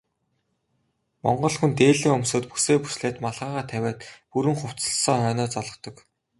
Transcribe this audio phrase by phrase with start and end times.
[1.23, 3.99] Монгол хүн дээлээ өмсөөд, бүсээ бүслээд малгайгаа тавиад
[4.31, 5.95] бүрэн хувцасласан хойноо золгодог.